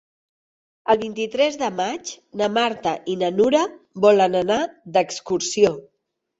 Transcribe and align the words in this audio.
El 0.93 0.99
vint-i-tres 1.01 1.59
de 1.63 1.69
maig 1.81 2.09
na 2.43 2.49
Marta 2.57 2.95
i 3.15 3.17
na 3.21 3.31
Nura 3.37 3.63
volen 4.09 4.41
anar 4.43 4.61
d'excursió. 4.99 5.77